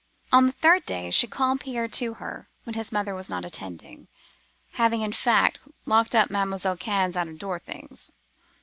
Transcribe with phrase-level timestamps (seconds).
[0.31, 4.07] The third day, she called Pierre to her, when his mother was not attending
[4.71, 8.11] (having, in fact, locked up Mademoiselle Cannes' out of door things).